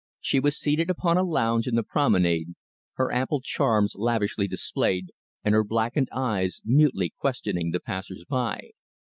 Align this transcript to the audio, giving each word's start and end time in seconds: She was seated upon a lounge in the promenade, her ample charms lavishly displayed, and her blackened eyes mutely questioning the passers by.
She 0.19 0.39
was 0.39 0.57
seated 0.59 0.89
upon 0.89 1.17
a 1.19 1.23
lounge 1.23 1.67
in 1.67 1.75
the 1.75 1.83
promenade, 1.83 2.55
her 2.95 3.13
ample 3.13 3.39
charms 3.39 3.93
lavishly 3.95 4.47
displayed, 4.47 5.11
and 5.43 5.53
her 5.53 5.63
blackened 5.63 6.09
eyes 6.11 6.59
mutely 6.65 7.13
questioning 7.15 7.69
the 7.69 7.79
passers 7.81 8.25
by. 8.27 8.71